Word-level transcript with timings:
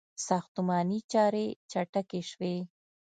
•ساختماني 0.27 0.99
چارې 1.11 1.45
چټکې 1.71 2.21
شوې. 2.29 2.55